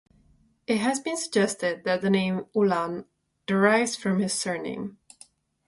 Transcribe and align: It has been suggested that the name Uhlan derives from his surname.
It 0.65 0.77
has 0.79 0.99
been 0.99 1.15
suggested 1.15 1.83
that 1.83 2.01
the 2.01 2.09
name 2.09 2.45
Uhlan 2.55 3.05
derives 3.45 3.95
from 3.95 4.17
his 4.17 4.33
surname. 4.33 4.97